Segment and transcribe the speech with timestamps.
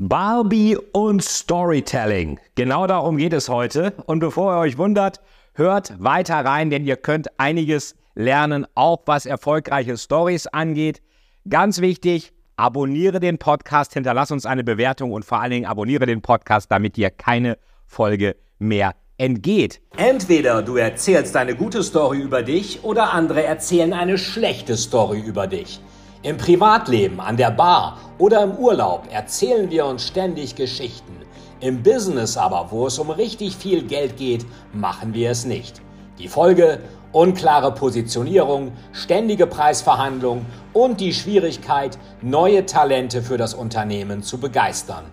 [0.00, 2.38] Barbie und Storytelling.
[2.54, 3.94] Genau darum geht es heute.
[4.06, 5.20] Und bevor ihr euch wundert,
[5.54, 11.02] hört weiter rein, denn ihr könnt einiges lernen, auch was erfolgreiche Stories angeht.
[11.48, 16.22] Ganz wichtig, abonniere den Podcast, hinterlass uns eine Bewertung und vor allen Dingen abonniere den
[16.22, 19.80] Podcast, damit dir keine Folge mehr entgeht.
[19.96, 25.48] Entweder du erzählst eine gute Story über dich oder andere erzählen eine schlechte Story über
[25.48, 25.80] dich.
[26.22, 31.12] Im Privatleben, an der Bar oder im Urlaub erzählen wir uns ständig Geschichten.
[31.60, 35.80] Im Business aber, wo es um richtig viel Geld geht, machen wir es nicht.
[36.18, 36.80] Die Folge?
[37.12, 45.04] Unklare Positionierung, ständige Preisverhandlungen und die Schwierigkeit, neue Talente für das Unternehmen zu begeistern.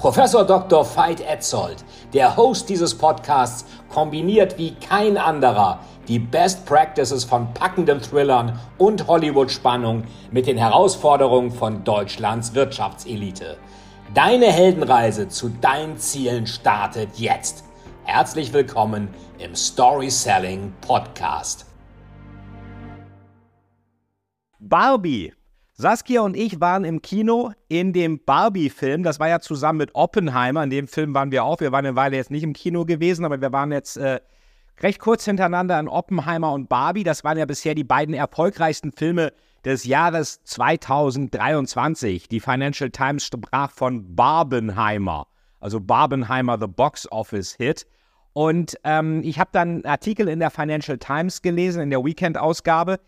[0.00, 0.82] Professor Dr.
[0.96, 8.00] Veit Etzold, der Host dieses Podcasts, kombiniert wie kein anderer die Best Practices von packenden
[8.00, 13.58] Thrillern und Hollywood-Spannung mit den Herausforderungen von Deutschlands Wirtschaftselite.
[14.14, 17.62] Deine Heldenreise zu deinen Zielen startet jetzt.
[18.04, 21.66] Herzlich willkommen im Story Selling Podcast.
[24.58, 25.34] Barbie.
[25.80, 29.02] Saskia und ich waren im Kino in dem Barbie-Film.
[29.02, 30.62] Das war ja zusammen mit Oppenheimer.
[30.62, 31.60] In dem Film waren wir auch.
[31.60, 34.20] Wir waren eine Weile jetzt nicht im Kino gewesen, aber wir waren jetzt äh,
[34.82, 37.02] recht kurz hintereinander an Oppenheimer und Barbie.
[37.02, 39.32] Das waren ja bisher die beiden erfolgreichsten Filme
[39.64, 42.28] des Jahres 2023.
[42.28, 45.28] Die Financial Times sprach von Barbenheimer,
[45.60, 47.86] also Barbenheimer, The Box Office Hit.
[48.34, 53.00] Und ähm, ich habe dann einen Artikel in der Financial Times gelesen, in der Weekend-Ausgabe,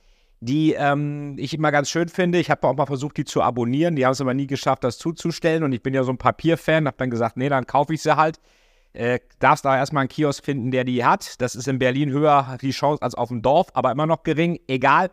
[0.43, 2.39] die ähm, ich immer ganz schön finde.
[2.39, 3.95] Ich habe auch mal versucht, die zu abonnieren.
[3.95, 5.63] Die haben es aber nie geschafft, das zuzustellen.
[5.63, 8.17] Und ich bin ja so ein Papierfan, habe dann gesagt, nee, dann kaufe ich sie
[8.17, 8.41] halt.
[8.93, 11.41] Äh, darfst da erstmal einen Kiosk finden, der die hat.
[11.41, 14.59] Das ist in Berlin höher die Chance als auf dem Dorf, aber immer noch gering.
[14.67, 15.13] Egal.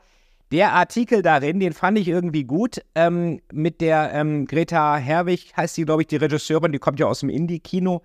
[0.52, 2.82] Der Artikel darin, den fand ich irgendwie gut.
[2.96, 7.06] Ähm, mit der ähm, Greta Herwig heißt sie, glaube ich, die Regisseurin, die kommt ja
[7.06, 8.02] aus dem Indie-Kino.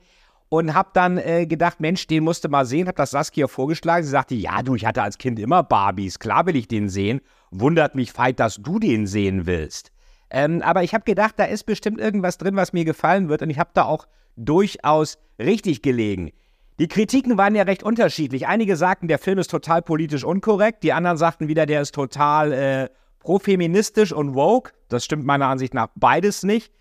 [0.55, 2.87] Und hab dann äh, gedacht, Mensch, den musste mal sehen.
[2.87, 4.05] Hab das Saskia vorgeschlagen.
[4.05, 6.21] Sie sagte, ja, du, ich hatte als Kind immer Barbies.
[6.21, 7.23] Klar will ich den sehen.
[7.51, 9.91] Wundert mich feit, dass du den sehen willst.
[10.31, 13.43] Ähm, aber ich habe gedacht, da ist bestimmt irgendwas drin, was mir gefallen wird.
[13.43, 14.07] Und ich habe da auch
[14.37, 16.31] durchaus richtig gelegen.
[16.79, 18.47] Die Kritiken waren ja recht unterschiedlich.
[18.47, 22.53] Einige sagten, der Film ist total politisch unkorrekt, die anderen sagten wieder, der ist total
[22.53, 22.89] äh,
[23.19, 24.71] profeministisch und woke.
[24.89, 26.73] Das stimmt meiner Ansicht nach beides nicht.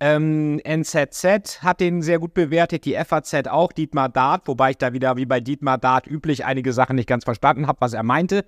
[0.00, 4.92] Ähm, NZZ hat den sehr gut bewertet, die FAZ auch, Dietmar Dart, wobei ich da
[4.92, 8.44] wieder wie bei Dietmar Dart üblich einige Sachen nicht ganz verstanden habe, was er meinte.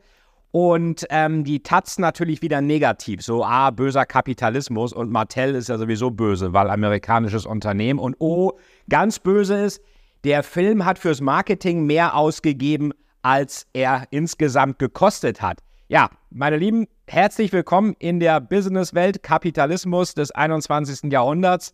[0.51, 3.23] Und ähm, die Taz natürlich wieder negativ.
[3.23, 7.99] So, ah, böser Kapitalismus und Mattel ist ja sowieso böse, weil amerikanisches Unternehmen.
[7.99, 8.53] Und oh,
[8.89, 9.83] ganz böse ist,
[10.25, 12.93] der Film hat fürs Marketing mehr ausgegeben,
[13.23, 15.59] als er insgesamt gekostet hat.
[15.89, 21.12] Ja, meine Lieben, herzlich willkommen in der Businesswelt, Kapitalismus des 21.
[21.12, 21.72] Jahrhunderts.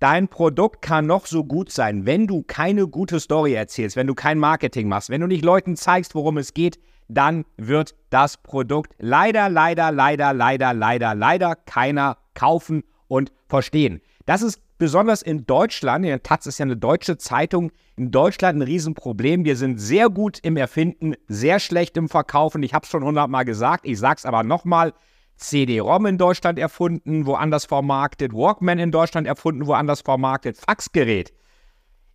[0.00, 4.14] Dein Produkt kann noch so gut sein, wenn du keine gute Story erzählst, wenn du
[4.14, 8.94] kein Marketing machst, wenn du nicht Leuten zeigst, worum es geht, dann wird das Produkt
[8.98, 14.00] leider, leider, leider, leider, leider, leider keiner kaufen und verstehen.
[14.26, 18.62] Das ist besonders in Deutschland, der Taz ist ja eine deutsche Zeitung, in Deutschland ein
[18.62, 19.44] Riesenproblem.
[19.44, 22.62] Wir sind sehr gut im Erfinden, sehr schlecht im Verkaufen.
[22.62, 24.92] Ich habe es schon hundertmal gesagt, ich sage es aber nochmal.
[25.36, 31.32] CD-ROM in Deutschland erfunden, woanders vermarktet, Walkman in Deutschland erfunden, woanders vermarktet, Faxgerät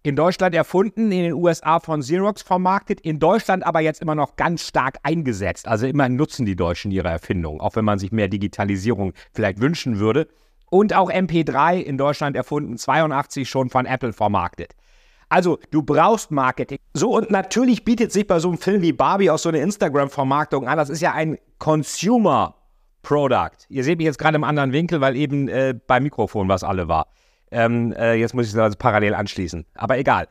[0.03, 4.38] in Deutschland erfunden, in den USA von Xerox vermarktet, in Deutschland aber jetzt immer noch
[4.38, 5.68] ganz stark eingesetzt.
[5.68, 10.00] Also immerhin nutzen die Deutschen ihre Erfindung, auch wenn man sich mehr Digitalisierung vielleicht wünschen
[10.00, 10.28] würde.
[10.69, 14.75] Und auch MP3 in Deutschland erfunden, 82 schon von Apple vermarktet.
[15.30, 16.80] Also, du brauchst Marketing.
[16.94, 20.68] So, und natürlich bietet sich bei so einem Film wie Barbie auch so eine Instagram-Vermarktung
[20.68, 20.78] an.
[20.78, 22.56] Das ist ja ein Consumer
[23.03, 23.66] Product.
[23.69, 26.88] Ihr seht mich jetzt gerade im anderen Winkel, weil eben äh, beim Mikrofon was alle
[26.88, 27.07] war.
[27.51, 29.66] Ähm, äh, jetzt muss ich es also parallel anschließen.
[29.75, 30.28] Aber egal.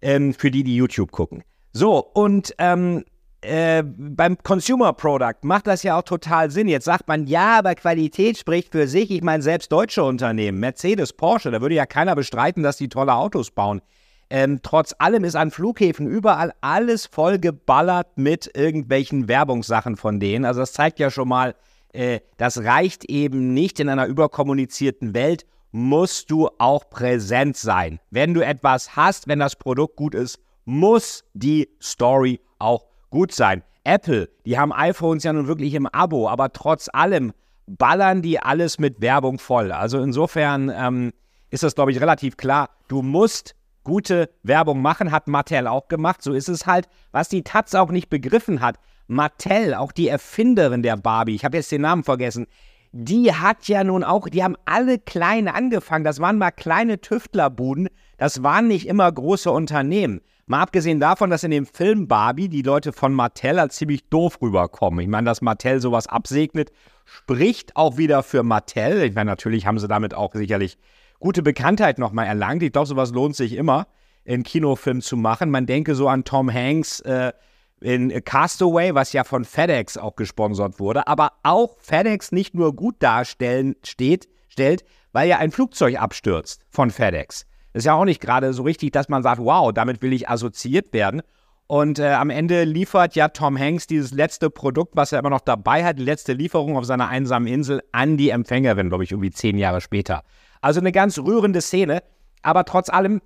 [0.00, 1.44] Ähm, für die, die YouTube gucken.
[1.72, 3.04] So, und ähm,
[3.42, 6.68] äh, beim Consumer Product macht das ja auch total Sinn.
[6.68, 9.10] Jetzt sagt man, ja, aber Qualität spricht für sich.
[9.10, 13.14] Ich meine, selbst deutsche Unternehmen, Mercedes, Porsche, da würde ja keiner bestreiten, dass die tolle
[13.14, 13.82] Autos bauen.
[14.30, 20.44] Ähm, trotz allem ist an Flughäfen überall alles voll geballert mit irgendwelchen Werbungssachen von denen.
[20.44, 21.54] Also das zeigt ja schon mal,
[21.92, 27.98] äh, das reicht eben nicht in einer überkommunizierten Welt musst du auch präsent sein.
[28.10, 33.62] Wenn du etwas hast, wenn das Produkt gut ist, muss die Story auch gut sein.
[33.84, 37.32] Apple, die haben iPhones ja nun wirklich im Abo, aber trotz allem
[37.66, 39.70] ballern die alles mit Werbung voll.
[39.70, 41.12] Also insofern ähm,
[41.50, 42.70] ist das, glaube ich, relativ klar.
[42.88, 43.54] Du musst
[43.84, 46.22] gute Werbung machen, hat Mattel auch gemacht.
[46.22, 46.88] So ist es halt.
[47.12, 48.76] Was die Taz auch nicht begriffen hat,
[49.06, 52.46] Mattel, auch die Erfinderin der Barbie, ich habe jetzt den Namen vergessen,
[52.92, 56.04] die hat ja nun auch, die haben alle klein angefangen.
[56.04, 57.88] Das waren mal kleine Tüftlerbuden.
[58.18, 60.20] Das waren nicht immer große Unternehmen.
[60.46, 64.38] Mal abgesehen davon, dass in dem Film Barbie die Leute von Mattel als ziemlich doof
[64.42, 65.00] rüberkommen.
[65.00, 66.72] Ich meine, dass Mattel sowas absegnet,
[67.04, 69.02] spricht auch wieder für Mattel.
[69.02, 70.78] Ich meine, natürlich haben sie damit auch sicherlich
[71.20, 72.62] gute Bekanntheit nochmal erlangt.
[72.62, 73.86] Ich glaube, sowas lohnt sich immer,
[74.24, 75.50] in Kinofilm zu machen.
[75.50, 77.32] Man denke so an Tom Hanks äh,
[77.80, 82.96] in Castaway, was ja von FedEx auch gesponsert wurde, aber auch FedEx nicht nur gut
[83.00, 87.46] darstellen steht, stellt, weil ja ein Flugzeug abstürzt von FedEx.
[87.72, 90.92] Ist ja auch nicht gerade so richtig, dass man sagt, wow, damit will ich assoziiert
[90.92, 91.22] werden.
[91.66, 95.40] Und äh, am Ende liefert ja Tom Hanks dieses letzte Produkt, was er immer noch
[95.40, 99.30] dabei hat, die letzte Lieferung auf seiner einsamen Insel an die Empfängerin, glaube ich, irgendwie
[99.30, 100.22] zehn Jahre später.
[100.60, 102.02] Also eine ganz rührende Szene.
[102.42, 103.22] Aber trotz allem,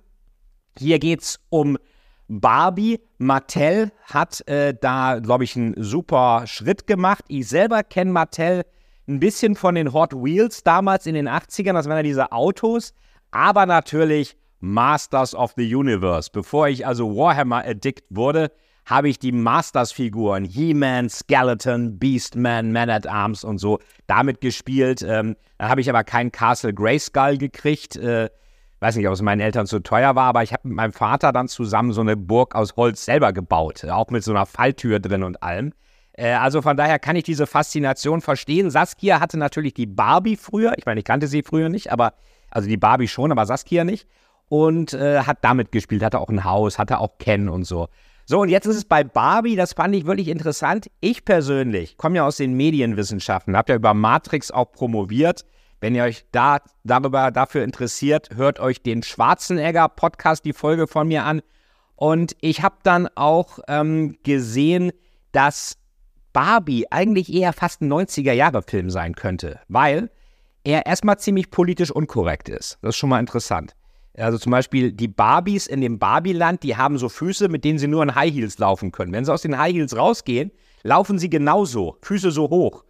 [0.77, 1.77] hier geht es um
[2.29, 3.01] Barbie.
[3.17, 7.25] Mattel hat äh, da, glaube ich, einen super Schritt gemacht.
[7.27, 8.63] Ich selber kenne Mattel
[9.07, 11.73] ein bisschen von den Hot Wheels damals in den 80ern.
[11.73, 12.93] Das waren ja diese Autos
[13.31, 16.29] aber natürlich Masters of the Universe.
[16.31, 18.51] Bevor ich also Warhammer Addict wurde,
[18.85, 25.01] habe ich die Masters-Figuren, He-Man, Skeleton, Beastman, Man at Arms und so damit gespielt.
[25.01, 27.97] Ähm, dann habe ich aber keinen Castle Grayskull gekriegt.
[27.97, 28.29] Äh,
[28.79, 31.33] weiß nicht, ob es meinen Eltern zu teuer war, aber ich habe mit meinem Vater
[31.33, 33.83] dann zusammen so eine Burg aus Holz selber gebaut.
[33.85, 35.73] Auch mit so einer Falltür drin und allem.
[36.13, 38.69] Äh, also von daher kann ich diese Faszination verstehen.
[38.69, 40.73] Saskia hatte natürlich die Barbie früher.
[40.77, 42.13] Ich meine, ich kannte sie früher nicht, aber
[42.57, 44.07] also die Barbie schon, aber Saskia nicht.
[44.49, 47.87] Und äh, hat damit gespielt, hatte auch ein Haus, hatte auch Ken und so.
[48.25, 50.89] So, und jetzt ist es bei Barbie, das fand ich wirklich interessant.
[50.99, 55.45] Ich persönlich komme ja aus den Medienwissenschaften, habe ja über Matrix auch promoviert.
[55.81, 61.25] Wenn ihr euch da darüber dafür interessiert, hört euch den Schwarzenegger-Podcast, die Folge von mir
[61.25, 61.41] an.
[61.95, 64.91] Und ich habe dann auch ähm, gesehen,
[65.31, 65.77] dass
[66.33, 70.09] Barbie eigentlich eher fast ein 90er-Jahre-Film sein könnte, weil
[70.67, 72.77] er erstmal ziemlich politisch unkorrekt ist.
[72.81, 73.73] Das ist schon mal interessant.
[74.17, 77.87] Also zum Beispiel die Barbies in dem Barbieland, die haben so Füße, mit denen sie
[77.87, 79.13] nur in High Heels laufen können.
[79.13, 80.51] Wenn sie aus den High Heels rausgehen,
[80.83, 82.83] laufen sie genauso, Füße so hoch.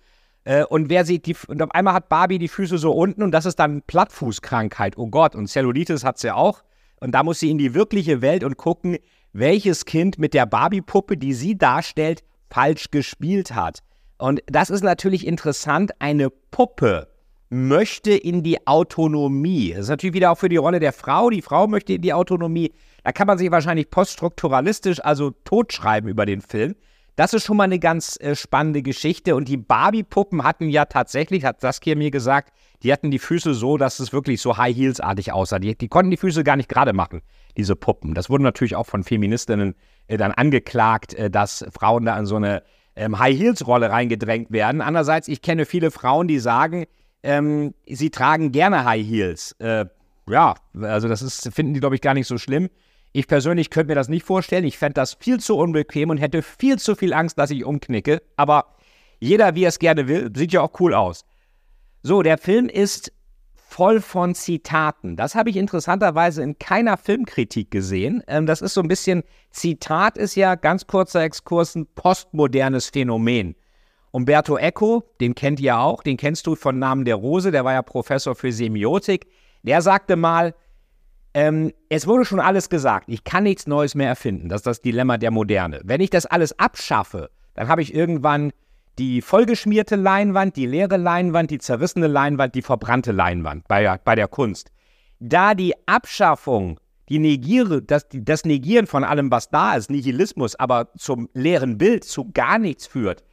[0.44, 3.32] Äh, und wer sieht die, und auf einmal hat Barbie die Füße so unten und
[3.32, 4.98] das ist dann Plattfußkrankheit.
[4.98, 6.64] Oh Gott, und Cellulitis hat sie auch.
[7.00, 8.98] Und da muss sie in die wirkliche Welt und gucken,
[9.34, 13.84] welches Kind mit der Barbie-Puppe, die sie darstellt, falsch gespielt hat.
[14.18, 17.08] Und das ist natürlich interessant, eine Puppe
[17.50, 19.72] möchte in die Autonomie.
[19.72, 21.30] Das ist natürlich wieder auch für die Rolle der Frau.
[21.30, 22.74] Die Frau möchte in die Autonomie.
[23.04, 26.76] Da kann man sich wahrscheinlich poststrukturalistisch, also totschreiben über den Film.
[27.16, 29.36] Das ist schon mal eine ganz äh, spannende Geschichte.
[29.36, 32.54] Und die Barbie-Puppen hatten ja tatsächlich, hat Saskia mir gesagt,
[32.84, 35.58] die hatten die Füße so, dass es wirklich so High Heels-artig aussah.
[35.58, 37.22] Die, die, konnten die Füße gar nicht gerade machen,
[37.58, 38.14] diese Puppen.
[38.14, 39.74] Das wurde natürlich auch von Feministinnen
[40.08, 42.62] äh, dann angeklagt, äh, dass Frauen da in so eine
[42.96, 44.82] ähm, High Heels-Rolle reingedrängt werden.
[44.82, 46.86] Andererseits, ich kenne viele Frauen, die sagen,
[47.24, 49.54] ähm, sie tragen gerne High Heels.
[49.60, 49.86] Äh,
[50.30, 52.70] ja, also das ist, finden die, glaube ich, gar nicht so schlimm.
[53.14, 54.66] Ich persönlich könnte mir das nicht vorstellen.
[54.66, 58.22] Ich fände das viel zu unbequem und hätte viel zu viel Angst, dass ich umknicke.
[58.36, 58.76] Aber
[59.20, 61.26] jeder, wie er es gerne will, sieht ja auch cool aus.
[62.04, 63.12] So, der Film ist
[63.56, 65.16] voll von Zitaten.
[65.16, 68.24] Das habe ich interessanterweise in keiner Filmkritik gesehen.
[68.28, 73.56] Ähm, das ist so ein bisschen, Zitat ist ja, ganz kurzer Exkurs, ein postmodernes Phänomen.
[74.18, 77.74] Umberto Eco, den kennt ihr auch, den kennst du von Namen der Rose, der war
[77.74, 79.28] ja Professor für Semiotik.
[79.62, 80.56] Der sagte mal,
[81.36, 84.50] ähm, es wurde schon alles gesagt, ich kann nichts Neues mehr erfinden.
[84.50, 85.82] Das ist das Dilemma der Moderne.
[85.84, 88.54] Wenn ich das alles abschaffe, dann habe ich irgendwann
[88.98, 94.28] die vollgeschmierte Leinwand, die leere Leinwand, die zerrissene Leinwand, die verbrannte Leinwand bei, bei der
[94.28, 94.72] Kunst.
[95.20, 100.92] Da die Abschaffung, die Negiere, das, das Negieren von allem, was da ist, Nihilismus, aber
[100.98, 103.24] zum leeren Bild, zu gar nichts führt,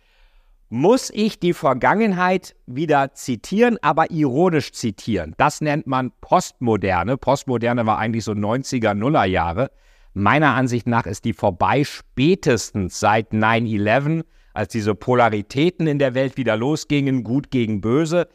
[0.69, 5.35] muss ich die Vergangenheit wieder zitieren, aber ironisch zitieren.
[5.37, 7.17] Das nennt man Postmoderne.
[7.17, 9.71] Postmoderne war eigentlich so 90er, Nuller Jahre.
[10.15, 16.37] Meiner Ansicht nach ist die vorbei spätestens seit 9-11, als diese Polaritäten in der Welt
[16.37, 18.29] wieder losgingen, gut gegen böse.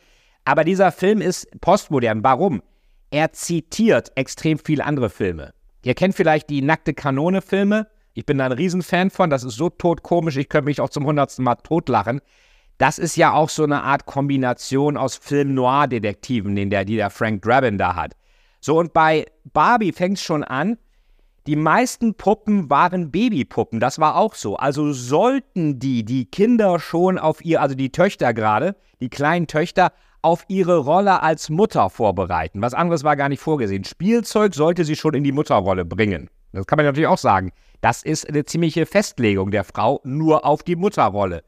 [0.45, 2.23] Aber dieser Film ist postmodern.
[2.23, 2.61] Warum?
[3.11, 5.53] Er zitiert extrem viele andere Filme.
[5.83, 7.87] Ihr kennt vielleicht die Nackte Kanone-Filme.
[8.19, 9.29] Ich bin da ein Riesenfan von.
[9.29, 12.19] Das ist so totkomisch, ich könnte mich auch zum hundertsten Mal totlachen.
[12.77, 17.43] Das ist ja auch so eine Art Kombination aus Film-Noir-Detektiven, den der, die der Frank
[17.43, 18.17] Drabin da hat.
[18.59, 20.77] So, und bei Barbie fängt es schon an.
[21.47, 24.57] Die meisten Puppen waren Babypuppen, das war auch so.
[24.57, 29.93] Also sollten die, die Kinder schon auf ihr, also die Töchter gerade, die kleinen Töchter,
[30.21, 32.61] auf ihre Rolle als Mutter vorbereiten.
[32.61, 33.85] Was anderes war gar nicht vorgesehen.
[33.85, 36.29] Spielzeug sollte sie schon in die Mutterrolle bringen.
[36.51, 37.51] Das kann man natürlich auch sagen.
[37.81, 41.43] Das ist eine ziemliche Festlegung der Frau nur auf die Mutterrolle.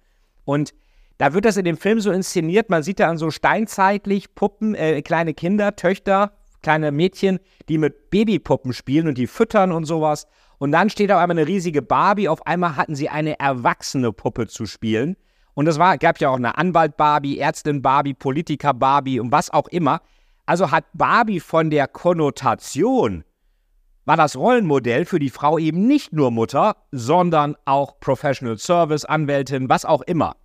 [0.45, 0.73] Und
[1.21, 4.73] Da wird das in dem Film so inszeniert, man sieht da an so steinzeitlich Puppen,
[4.73, 6.31] äh, kleine Kinder, Töchter,
[6.63, 7.37] kleine Mädchen,
[7.69, 10.25] die mit Babypuppen spielen und die füttern und sowas.
[10.57, 14.47] Und dann steht auf einmal eine riesige Barbie, auf einmal hatten sie eine erwachsene Puppe
[14.47, 15.15] zu spielen.
[15.53, 20.01] Und es gab ja auch eine Anwalt-Barbie, Ärztin-Barbie, Politiker-Barbie und was auch immer.
[20.47, 23.23] Also hat Barbie von der Konnotation,
[24.05, 29.69] war das Rollenmodell für die Frau eben nicht nur Mutter, sondern auch Professional Service, Anwältin,
[29.69, 30.35] was auch immer.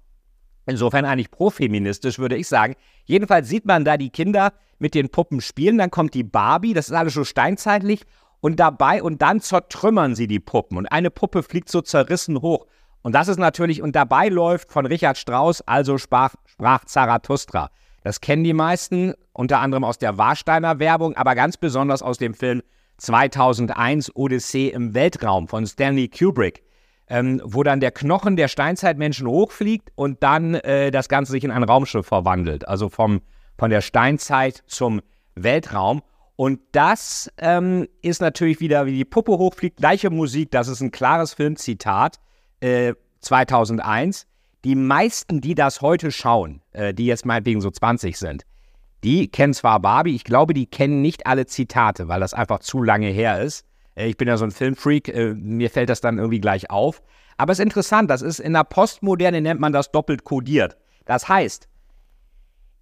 [0.67, 2.75] Insofern eigentlich profeministisch, würde ich sagen.
[3.05, 6.89] Jedenfalls sieht man da die Kinder mit den Puppen spielen, dann kommt die Barbie, das
[6.89, 8.03] ist alles so steinzeitlich,
[8.41, 12.67] und dabei und dann zertrümmern sie die Puppen und eine Puppe fliegt so zerrissen hoch.
[13.03, 17.71] Und das ist natürlich, und dabei läuft von Richard Strauss, also sprach, sprach Zarathustra.
[18.03, 22.35] Das kennen die meisten, unter anderem aus der Warsteiner Werbung, aber ganz besonders aus dem
[22.35, 22.63] Film
[22.99, 26.63] 2001 Odyssee im Weltraum von Stanley Kubrick
[27.09, 31.51] ähm, wo dann der Knochen der Steinzeitmenschen hochfliegt und dann äh, das Ganze sich in
[31.51, 32.67] ein Raumschiff verwandelt.
[32.67, 33.21] Also vom,
[33.59, 35.01] von der Steinzeit zum
[35.35, 36.03] Weltraum.
[36.35, 40.51] Und das ähm, ist natürlich wieder, wie die Puppe hochfliegt, gleiche Musik.
[40.51, 42.19] Das ist ein klares Filmzitat,
[42.61, 44.27] äh, 2001.
[44.65, 48.45] Die meisten, die das heute schauen, äh, die jetzt meinetwegen so 20 sind,
[49.07, 52.83] die kennen zwar Barbie, ich glaube, die kennen nicht alle Zitate, weil das einfach zu
[52.83, 53.65] lange her ist.
[53.95, 57.01] Äh, ich bin ja so ein Filmfreak, äh, mir fällt das dann irgendwie gleich auf.
[57.37, 60.77] Aber es ist interessant, das ist in der Postmoderne nennt man das doppelt kodiert.
[61.05, 61.69] Das heißt,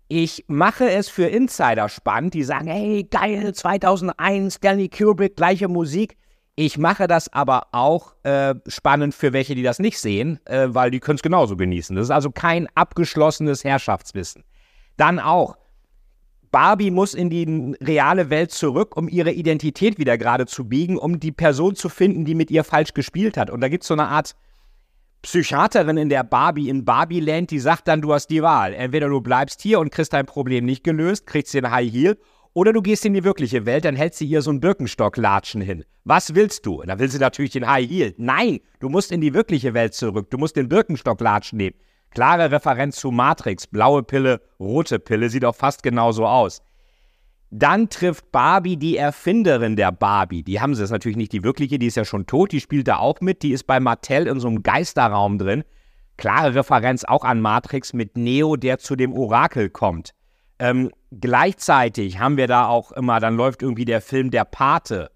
[0.09, 6.17] ich mache es für Insider spannend, die sagen, hey, geil, 2001, Stanley Kubrick, gleiche Musik.
[6.57, 10.91] Ich mache das aber auch äh, spannend für welche, die das nicht sehen, äh, weil
[10.91, 11.97] die können es genauso genießen.
[11.97, 14.45] Das ist also kein abgeschlossenes Herrschaftswissen.
[14.97, 15.57] Dann auch,
[16.55, 21.19] Barbie muss in die reale Welt zurück, um ihre Identität wieder gerade zu biegen, um
[21.19, 23.51] die Person zu finden, die mit ihr falsch gespielt hat.
[23.51, 24.37] Und da gibt es so eine Art
[25.23, 28.73] Psychiaterin in der Barbie in Barbieland, die sagt dann, du hast die Wahl.
[28.73, 32.19] Entweder du bleibst hier und kriegst dein Problem nicht gelöst, kriegst den High Heel,
[32.53, 35.85] oder du gehst in die wirkliche Welt, dann hält sie ihr so einen Birkenstock-Latschen hin.
[36.05, 36.85] Was willst du?
[36.87, 38.15] Da will sie natürlich den High Heel.
[38.17, 40.31] Nein, du musst in die wirkliche Welt zurück.
[40.31, 41.75] Du musst den Birkenstock-Latschen nehmen.
[42.15, 46.63] Klare Referenz zu Matrix, blaue Pille, rote Pille, sieht auch fast genauso aus.
[47.51, 50.43] Dann trifft Barbie die Erfinderin der Barbie.
[50.43, 52.61] Die haben sie, das ist natürlich nicht die wirkliche, die ist ja schon tot, die
[52.61, 55.65] spielt da auch mit, die ist bei Mattel in so einem Geisterraum drin.
[56.17, 60.15] Klare Referenz auch an Matrix mit Neo, der zu dem Orakel kommt.
[60.59, 65.11] Ähm, gleichzeitig haben wir da auch immer, dann läuft irgendwie der Film Der Pate.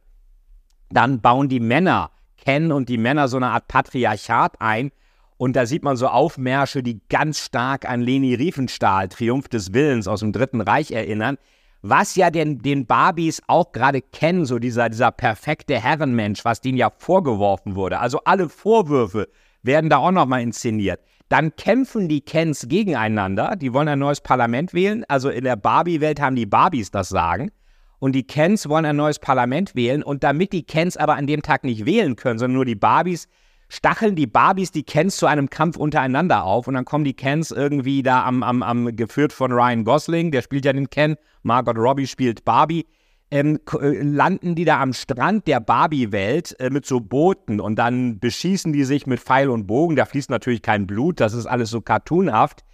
[0.91, 4.91] Dann bauen die Männer, Ken und die Männer so eine Art Patriarchat ein,
[5.39, 10.09] und da sieht man so Aufmärsche, die ganz stark an Leni Riefenstahl, Triumph des Willens
[10.09, 11.39] aus dem Dritten Reich erinnern.
[11.81, 16.77] Was ja den, den Barbies auch gerade kennen, so dieser, dieser perfekte Herrenmensch, was denen
[16.77, 18.01] ja vorgeworfen wurde.
[18.01, 19.29] Also alle Vorwürfe
[19.63, 21.01] werden da auch nochmal inszeniert.
[21.29, 23.55] Dann kämpfen die Kens gegeneinander.
[23.55, 25.05] Die wollen ein neues Parlament wählen.
[25.07, 27.53] Also in der Barbie-Welt haben die Barbies das Sagen.
[28.01, 30.03] Und die Kens wollen ein neues Parlament wählen.
[30.03, 33.29] Und damit die Kens aber an dem Tag nicht wählen können, sondern nur die Barbies,
[33.69, 37.51] stacheln die Barbies die Kens zu einem Kampf untereinander auf und dann kommen die Kens
[37.51, 41.77] irgendwie da am, am, am geführt von Ryan Gosling, der spielt ja den Ken, Margot
[41.77, 42.87] Robbie spielt Barbie,
[43.31, 48.19] ähm, äh, landen die da am Strand der Barbie-Welt äh, mit so Booten und dann
[48.19, 51.69] beschießen die sich mit Pfeil und Bogen, da fließt natürlich kein Blut, das ist alles
[51.69, 52.65] so cartoonhaft,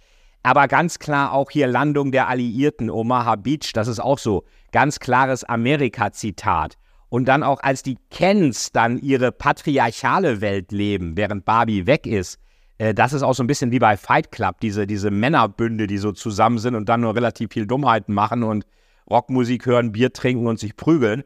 [0.43, 4.99] aber ganz klar auch hier Landung der Alliierten, Omaha Beach, das ist auch so ganz
[4.99, 6.77] klares Amerika-Zitat.
[7.15, 12.41] Und dann auch, als die Kens dann ihre patriarchale Welt leben, während Barbie weg ist,
[12.77, 15.97] äh, das ist auch so ein bisschen wie bei Fight Club, diese, diese Männerbünde, die
[15.97, 18.65] so zusammen sind und dann nur relativ viel Dummheiten machen und
[19.09, 21.23] Rockmusik hören, Bier trinken und sich prügeln.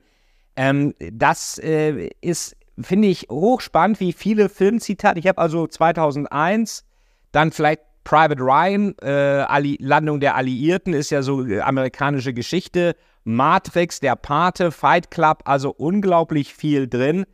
[0.56, 5.18] Ähm, das äh, ist, finde ich, hochspannend, wie viele Filmzitate.
[5.18, 6.86] Ich habe also 2001,
[7.32, 12.96] dann vielleicht Private Ryan, äh, Landung der Alliierten, ist ja so äh, amerikanische Geschichte.
[13.24, 17.26] Matrix, der Pate, Fight Club, also unglaublich viel drin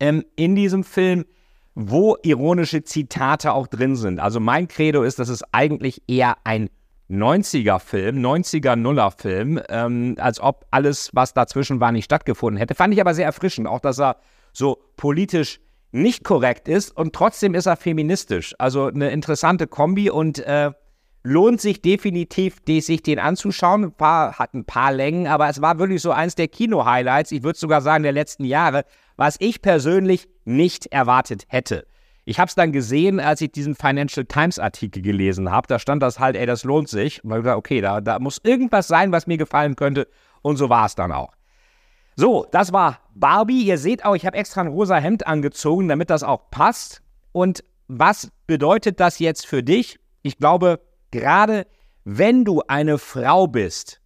[0.00, 1.24] ähm, in diesem Film,
[1.74, 4.20] wo ironische Zitate auch drin sind.
[4.20, 6.70] Also mein Credo ist, dass es eigentlich eher ein
[7.10, 12.74] 90er-Film, 90er-Nuller-Film, ähm, als ob alles, was dazwischen war, nicht stattgefunden hätte.
[12.74, 14.16] Fand ich aber sehr erfrischend, auch dass er
[14.52, 15.60] so politisch
[15.92, 18.54] nicht korrekt ist und trotzdem ist er feministisch.
[18.58, 20.72] Also eine interessante Kombi und äh,
[21.24, 23.84] lohnt sich definitiv, sich den anzuschauen.
[23.84, 27.42] Ein paar, hat ein paar Längen, aber es war wirklich so eins der Kino-Highlights, ich
[27.42, 28.84] würde sogar sagen der letzten Jahre,
[29.16, 31.86] was ich persönlich nicht erwartet hätte.
[32.26, 35.66] Ich habe es dann gesehen, als ich diesen Financial Times Artikel gelesen habe.
[35.66, 37.22] Da stand das halt, ey, das lohnt sich.
[37.22, 40.08] Und ich dachte, okay, da, da muss irgendwas sein, was mir gefallen könnte.
[40.40, 41.32] Und so war es dann auch.
[42.16, 43.62] So, das war Barbie.
[43.62, 47.02] Ihr seht auch, ich habe extra ein rosa Hemd angezogen, damit das auch passt.
[47.32, 49.98] Und was bedeutet das jetzt für dich?
[50.22, 50.80] Ich glaube,
[51.14, 51.66] gerade
[52.04, 54.00] wenn du eine Frau bist,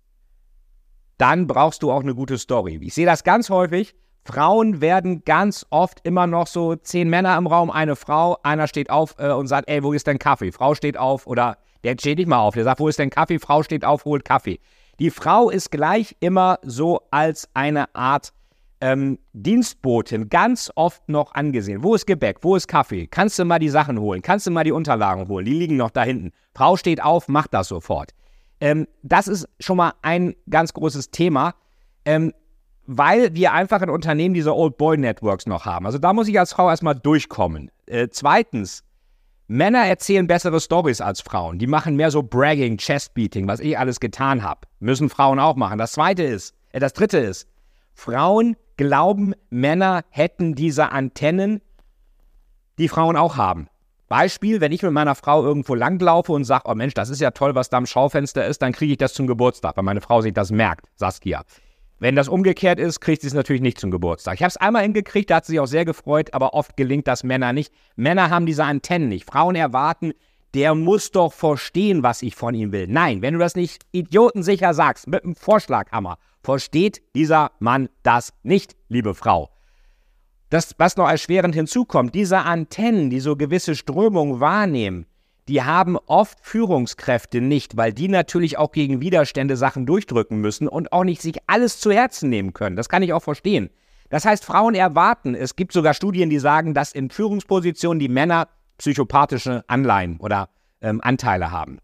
[1.16, 2.78] dann brauchst du auch eine gute Story.
[2.82, 3.96] Ich sehe das ganz häufig.
[4.24, 8.90] Frauen werden ganz oft immer noch so zehn Männer im Raum, eine Frau, einer steht
[8.90, 10.52] auf äh, und sagt, ey, wo ist dein Kaffee?
[10.52, 13.38] Frau steht auf oder der steht nicht mal auf, der sagt, wo ist dein Kaffee?
[13.38, 14.60] Frau steht auf, holt Kaffee.
[14.98, 18.34] Die Frau ist gleich immer so als eine Art
[18.80, 21.82] ähm, Dienstbotin ganz oft noch angesehen.
[21.82, 22.38] Wo ist Gebäck?
[22.42, 23.06] Wo ist Kaffee?
[23.06, 24.22] Kannst du mal die Sachen holen?
[24.22, 25.44] Kannst du mal die Unterlagen holen?
[25.44, 26.32] Die liegen noch da hinten.
[26.54, 28.12] Frau steht auf, macht das sofort.
[28.60, 31.54] Ähm, das ist schon mal ein ganz großes Thema,
[32.04, 32.32] ähm,
[32.86, 35.86] weil wir einfach in Unternehmen diese Old Boy Networks noch haben.
[35.86, 37.70] Also da muss ich als Frau erstmal durchkommen.
[37.86, 38.84] Äh, zweitens,
[39.46, 41.58] Männer erzählen bessere Stories als Frauen.
[41.58, 44.60] Die machen mehr so Bragging, Chestbeating, was ich alles getan habe.
[44.80, 45.78] Müssen Frauen auch machen.
[45.78, 47.48] Das zweite ist, äh, das dritte ist,
[47.98, 51.60] Frauen glauben, Männer hätten diese Antennen,
[52.78, 53.66] die Frauen auch haben.
[54.08, 57.32] Beispiel, wenn ich mit meiner Frau irgendwo langlaufe und sage, oh Mensch, das ist ja
[57.32, 60.20] toll, was da am Schaufenster ist, dann kriege ich das zum Geburtstag, weil meine Frau
[60.20, 61.42] sich das merkt, Saskia.
[61.98, 64.34] Wenn das umgekehrt ist, kriegt sie es natürlich nicht zum Geburtstag.
[64.36, 67.08] Ich habe es einmal hingekriegt, da hat sie sich auch sehr gefreut, aber oft gelingt
[67.08, 67.74] das Männer nicht.
[67.96, 69.28] Männer haben diese Antennen nicht.
[69.28, 70.12] Frauen erwarten,
[70.54, 72.86] der muss doch verstehen, was ich von ihm will.
[72.86, 78.76] Nein, wenn du das nicht idiotensicher sagst, mit einem Vorschlaghammer, versteht dieser Mann das nicht,
[78.88, 79.50] liebe Frau.
[80.50, 85.06] Das, was noch erschwerend hinzukommt, diese Antennen, die so gewisse Strömungen wahrnehmen,
[85.48, 90.92] die haben oft Führungskräfte nicht, weil die natürlich auch gegen Widerstände Sachen durchdrücken müssen und
[90.92, 92.76] auch nicht sich alles zu Herzen nehmen können.
[92.76, 93.70] Das kann ich auch verstehen.
[94.10, 98.48] Das heißt, Frauen erwarten, es gibt sogar Studien, die sagen, dass in Führungspositionen die Männer
[98.78, 100.48] psychopathische Anleihen oder
[100.80, 101.78] ähm, Anteile haben.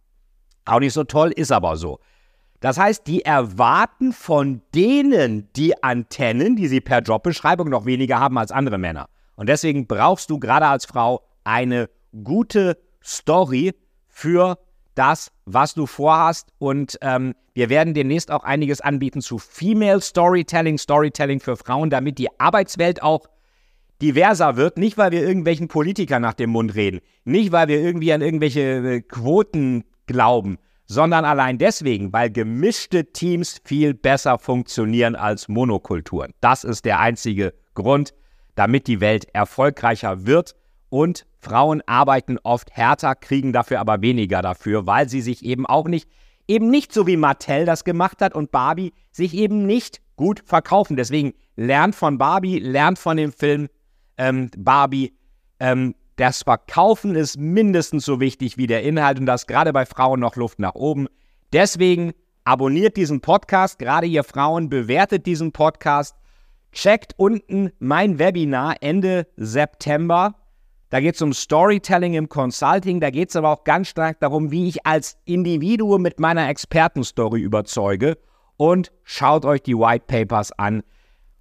[0.65, 2.01] Auch nicht so toll, ist aber so.
[2.61, 8.39] Das heißt, die erwarten von denen die Antennen, die sie per Jobbeschreibung noch weniger haben
[8.39, 9.07] als andere Männer.
[9.37, 11.91] Und deswegen brauchst du gerade als Frau eine
[12.23, 13.75] gute Story
[14.09, 14.59] für
[14.95, 16.53] das, was du vorhast.
[16.59, 22.19] Und ähm, wir werden demnächst auch einiges anbieten zu Female Storytelling, Storytelling für Frauen, damit
[22.19, 23.29] die Arbeitswelt auch
[24.01, 24.79] diverser wird.
[24.79, 28.61] Nicht, weil wir irgendwelchen Politikern nach dem Mund reden, nicht, weil wir irgendwie an irgendwelche
[28.61, 36.33] äh, Quoten glauben, sondern allein deswegen, weil gemischte Teams viel besser funktionieren als Monokulturen.
[36.41, 38.15] Das ist der einzige Grund,
[38.55, 40.55] damit die Welt erfolgreicher wird
[40.89, 45.89] und Frauen arbeiten oft härter, kriegen dafür aber weniger dafür, weil sie sich eben auch
[45.89, 46.09] nicht,
[46.47, 50.97] eben nicht so wie Mattel das gemacht hat und Barbie sich eben nicht gut verkaufen.
[50.97, 53.69] Deswegen lernt von Barbie, lernt von dem Film
[54.17, 55.17] ähm, Barbie,
[55.61, 60.21] ähm, das Verkaufen ist mindestens so wichtig wie der Inhalt und das gerade bei Frauen
[60.21, 61.09] noch Luft nach oben.
[61.53, 62.13] Deswegen
[62.45, 66.17] abonniert diesen Podcast, gerade ihr Frauen, bewertet diesen Podcast.
[66.73, 70.35] Checkt unten mein Webinar Ende September.
[70.91, 73.01] Da geht es um Storytelling im Consulting.
[73.01, 77.41] Da geht es aber auch ganz stark darum, wie ich als Individuum mit meiner Expertenstory
[77.41, 78.19] überzeuge.
[78.57, 80.85] Und schaut euch die White Papers an.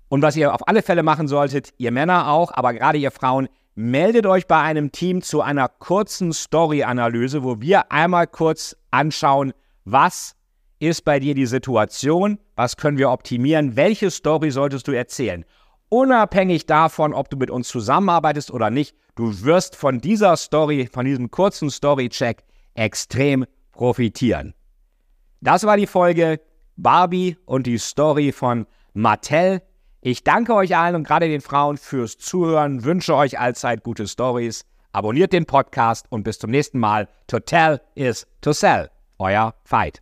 [0.10, 3.48] Und was ihr auf alle Fälle machen solltet, ihr Männer auch, aber gerade ihr Frauen,
[3.76, 9.54] meldet euch bei einem Team zu einer kurzen Story-Analyse, wo wir einmal kurz anschauen,
[9.86, 10.36] was
[10.80, 15.46] ist bei dir die Situation, was können wir optimieren, welche Story solltest du erzählen.
[15.90, 21.06] Unabhängig davon, ob du mit uns zusammenarbeitest oder nicht, du wirst von dieser Story, von
[21.06, 24.54] diesem kurzen Story-Check extrem profitieren.
[25.42, 26.40] Das war die Folge
[26.76, 29.62] Barbie und die Story von Mattel.
[30.06, 34.66] Ich danke euch allen und gerade den Frauen fürs Zuhören, wünsche euch allzeit gute Stories.
[34.92, 37.08] Abonniert den Podcast und bis zum nächsten Mal.
[37.28, 38.90] To tell is to sell.
[39.18, 40.02] Euer Veit.